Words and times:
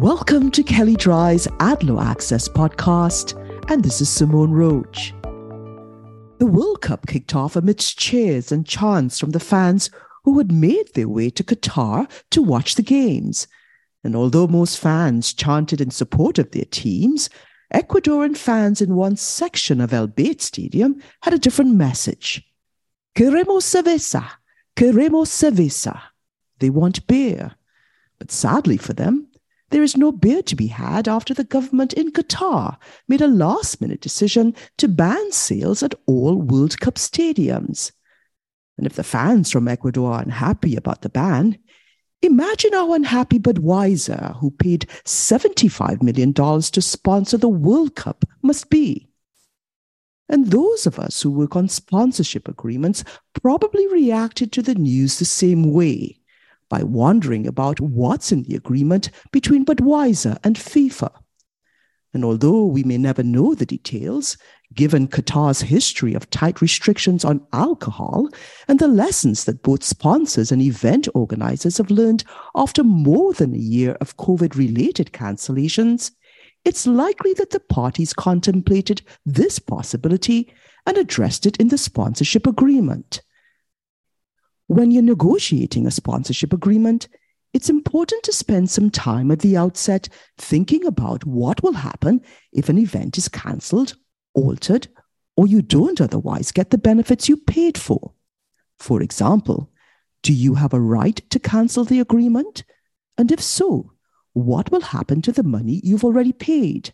Welcome 0.00 0.52
to 0.52 0.62
Kelley 0.62 0.94
Drye's 0.94 1.48
AdLaw 1.58 2.00
Access 2.00 2.48
podcast, 2.48 3.34
and 3.68 3.82
this 3.82 4.00
is 4.00 4.08
Simone 4.08 4.52
Roach. 4.52 5.12
The 6.38 6.46
World 6.46 6.82
Cup 6.82 7.08
kicked 7.08 7.34
off 7.34 7.56
amidst 7.56 7.98
cheers 7.98 8.52
and 8.52 8.64
chants 8.64 9.18
from 9.18 9.30
the 9.30 9.40
fans 9.40 9.90
who 10.22 10.38
had 10.38 10.52
made 10.52 10.94
their 10.94 11.08
way 11.08 11.30
to 11.30 11.42
Qatar 11.42 12.08
to 12.30 12.40
watch 12.40 12.76
the 12.76 12.82
games. 12.82 13.48
And 14.04 14.14
although 14.14 14.46
most 14.46 14.78
fans 14.78 15.34
chanted 15.34 15.80
in 15.80 15.90
support 15.90 16.38
of 16.38 16.52
their 16.52 16.66
teams, 16.70 17.28
Ecuadorian 17.74 18.36
fans 18.36 18.80
in 18.80 18.94
one 18.94 19.16
section 19.16 19.80
of 19.80 19.92
El 19.92 20.06
Bayt 20.06 20.40
Stadium 20.40 21.02
had 21.22 21.34
a 21.34 21.40
different 21.40 21.74
message. 21.74 22.48
Queremos 23.16 23.64
cerveza, 23.64 24.24
queremos 24.76 25.26
cerveza. 25.26 26.00
They 26.60 26.70
want 26.70 27.04
beer. 27.08 27.56
But 28.20 28.30
sadly 28.30 28.76
for 28.76 28.92
them, 28.92 29.27
there 29.70 29.82
is 29.82 29.96
no 29.96 30.12
beer 30.12 30.42
to 30.42 30.56
be 30.56 30.68
had 30.68 31.08
after 31.08 31.34
the 31.34 31.44
government 31.44 31.92
in 31.92 32.10
Qatar 32.12 32.78
made 33.06 33.20
a 33.20 33.28
last 33.28 33.80
minute 33.80 34.00
decision 34.00 34.54
to 34.78 34.88
ban 34.88 35.30
sales 35.32 35.82
at 35.82 35.94
all 36.06 36.36
World 36.36 36.80
Cup 36.80 36.94
stadiums. 36.94 37.92
And 38.78 38.86
if 38.86 38.94
the 38.94 39.04
fans 39.04 39.50
from 39.50 39.68
Ecuador 39.68 40.12
are 40.12 40.22
unhappy 40.22 40.76
about 40.76 41.02
the 41.02 41.08
ban, 41.08 41.58
imagine 42.22 42.72
how 42.72 42.94
unhappy 42.94 43.38
Budweiser, 43.38 44.36
who 44.38 44.50
paid 44.52 44.86
$75 45.04 46.02
million 46.02 46.32
to 46.32 46.82
sponsor 46.82 47.36
the 47.36 47.48
World 47.48 47.94
Cup, 47.94 48.24
must 48.42 48.70
be. 48.70 49.08
And 50.30 50.46
those 50.46 50.86
of 50.86 50.98
us 50.98 51.22
who 51.22 51.30
work 51.30 51.56
on 51.56 51.68
sponsorship 51.68 52.48
agreements 52.48 53.02
probably 53.42 53.86
reacted 53.88 54.52
to 54.52 54.62
the 54.62 54.74
news 54.74 55.18
the 55.18 55.24
same 55.24 55.72
way 55.72 56.17
by 56.68 56.82
wondering 56.82 57.46
about 57.46 57.80
what's 57.80 58.32
in 58.32 58.42
the 58.42 58.54
agreement 58.54 59.10
between 59.32 59.64
Budweiser 59.64 60.38
and 60.44 60.56
FIFA. 60.56 61.10
And 62.14 62.24
although 62.24 62.64
we 62.64 62.82
may 62.84 62.96
never 62.96 63.22
know 63.22 63.54
the 63.54 63.66
details, 63.66 64.38
given 64.74 65.08
Qatar's 65.08 65.60
history 65.60 66.14
of 66.14 66.28
tight 66.30 66.60
restrictions 66.60 67.24
on 67.24 67.46
alcohol 67.52 68.28
and 68.66 68.78
the 68.78 68.88
lessons 68.88 69.44
that 69.44 69.62
both 69.62 69.84
sponsors 69.84 70.50
and 70.50 70.62
event 70.62 71.06
organizers 71.14 71.76
have 71.76 71.90
learned 71.90 72.24
after 72.54 72.82
more 72.82 73.34
than 73.34 73.54
a 73.54 73.58
year 73.58 73.92
of 74.00 74.16
COVID 74.16 74.56
related 74.56 75.12
cancellations, 75.12 76.10
it's 76.64 76.86
likely 76.86 77.34
that 77.34 77.50
the 77.50 77.60
parties 77.60 78.12
contemplated 78.12 79.02
this 79.24 79.58
possibility 79.58 80.52
and 80.86 80.96
addressed 80.96 81.46
it 81.46 81.56
in 81.58 81.68
the 81.68 81.78
sponsorship 81.78 82.46
agreement. 82.46 83.20
When 84.68 84.90
you're 84.90 85.02
negotiating 85.02 85.86
a 85.86 85.90
sponsorship 85.90 86.52
agreement, 86.52 87.08
it's 87.54 87.70
important 87.70 88.22
to 88.24 88.32
spend 88.34 88.68
some 88.68 88.90
time 88.90 89.30
at 89.30 89.40
the 89.40 89.56
outset 89.56 90.10
thinking 90.36 90.84
about 90.84 91.24
what 91.24 91.62
will 91.62 91.72
happen 91.72 92.20
if 92.52 92.68
an 92.68 92.78
event 92.78 93.16
is 93.16 93.28
cancelled, 93.28 93.94
altered, 94.34 94.86
or 95.36 95.46
you 95.46 95.62
don't 95.62 96.02
otherwise 96.02 96.52
get 96.52 96.68
the 96.68 96.76
benefits 96.76 97.30
you 97.30 97.38
paid 97.38 97.78
for. 97.78 98.12
For 98.78 99.00
example, 99.00 99.70
do 100.22 100.34
you 100.34 100.54
have 100.56 100.74
a 100.74 100.80
right 100.80 101.16
to 101.30 101.38
cancel 101.38 101.84
the 101.84 102.00
agreement? 102.00 102.64
And 103.16 103.32
if 103.32 103.40
so, 103.40 103.92
what 104.34 104.70
will 104.70 104.82
happen 104.82 105.22
to 105.22 105.32
the 105.32 105.42
money 105.42 105.80
you've 105.82 106.04
already 106.04 106.32
paid? 106.32 106.92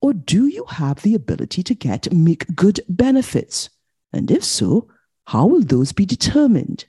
Or 0.00 0.14
do 0.14 0.46
you 0.46 0.64
have 0.64 1.02
the 1.02 1.14
ability 1.14 1.62
to 1.64 1.74
get 1.74 2.10
make 2.12 2.56
good 2.56 2.80
benefits? 2.88 3.68
And 4.10 4.30
if 4.30 4.42
so, 4.42 4.88
how 5.26 5.46
will 5.46 5.62
those 5.62 5.92
be 5.92 6.06
determined? 6.06 6.86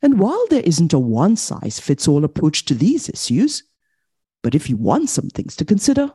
And 0.00 0.18
while 0.18 0.46
there 0.48 0.62
isn't 0.62 0.92
a 0.92 0.98
one 0.98 1.36
size 1.36 1.80
fits 1.80 2.06
all 2.06 2.24
approach 2.24 2.64
to 2.66 2.74
these 2.74 3.08
issues, 3.08 3.64
but 4.42 4.54
if 4.54 4.70
you 4.70 4.76
want 4.76 5.10
some 5.10 5.28
things 5.28 5.56
to 5.56 5.64
consider, 5.64 6.12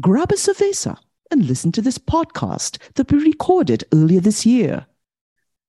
grab 0.00 0.32
a 0.32 0.34
cerveza 0.34 0.98
and 1.30 1.46
listen 1.46 1.72
to 1.72 1.82
this 1.82 1.98
podcast 1.98 2.78
that 2.94 3.10
we 3.12 3.18
recorded 3.22 3.84
earlier 3.92 4.20
this 4.20 4.44
year. 4.44 4.86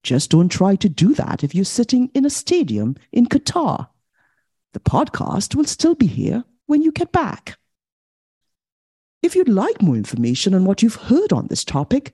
Just 0.01 0.31
don't 0.31 0.49
try 0.49 0.75
to 0.75 0.89
do 0.89 1.13
that 1.13 1.43
if 1.43 1.55
you're 1.55 1.63
sitting 1.63 2.09
in 2.13 2.25
a 2.25 2.29
stadium 2.29 2.95
in 3.11 3.27
Qatar. 3.27 3.87
The 4.73 4.79
podcast 4.79 5.55
will 5.55 5.65
still 5.65 5.95
be 5.95 6.07
here 6.07 6.43
when 6.65 6.81
you 6.81 6.91
get 6.91 7.11
back. 7.11 7.57
If 9.21 9.35
you'd 9.35 9.47
like 9.47 9.81
more 9.81 9.95
information 9.95 10.53
on 10.53 10.65
what 10.65 10.81
you've 10.81 10.95
heard 10.95 11.31
on 11.31 11.47
this 11.47 11.63
topic, 11.63 12.13